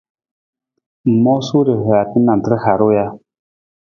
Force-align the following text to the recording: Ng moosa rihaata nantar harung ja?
Ng 1.09 1.15
moosa 1.23 1.57
rihaata 1.67 2.17
nantar 2.21 2.55
harung 2.65 2.93
ja? 2.95 3.05